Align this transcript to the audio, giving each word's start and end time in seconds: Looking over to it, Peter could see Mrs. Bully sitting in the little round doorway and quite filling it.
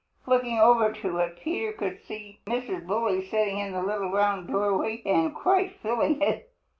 Looking 0.25 0.57
over 0.57 0.91
to 0.91 1.17
it, 1.17 1.37
Peter 1.43 1.73
could 1.73 2.01
see 2.07 2.41
Mrs. 2.47 2.87
Bully 2.87 3.23
sitting 3.29 3.59
in 3.59 3.71
the 3.71 3.83
little 3.83 4.11
round 4.11 4.47
doorway 4.47 5.03
and 5.05 5.35
quite 5.35 5.79
filling 5.83 6.19
it. 6.23 6.51